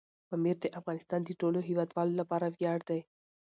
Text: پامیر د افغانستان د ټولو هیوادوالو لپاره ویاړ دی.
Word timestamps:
پامیر 0.29 0.57
د 0.61 0.65
افغانستان 0.79 1.21
د 1.25 1.29
ټولو 1.41 1.59
هیوادوالو 1.69 2.19
لپاره 2.21 2.53
ویاړ 2.57 2.79
دی. 2.89 2.99